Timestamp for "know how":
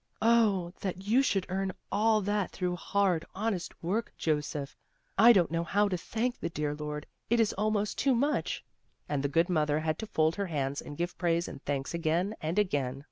5.51-5.87